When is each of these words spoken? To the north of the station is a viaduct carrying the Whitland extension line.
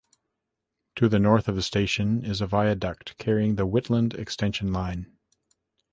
To 0.95 1.07
the 1.07 1.19
north 1.19 1.47
of 1.47 1.53
the 1.55 1.61
station 1.61 2.25
is 2.25 2.41
a 2.41 2.47
viaduct 2.47 3.15
carrying 3.19 3.53
the 3.55 3.67
Whitland 3.67 4.15
extension 4.15 4.73
line. 4.73 5.15